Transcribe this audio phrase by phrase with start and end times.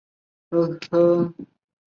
[0.49, 1.35] 赡养老人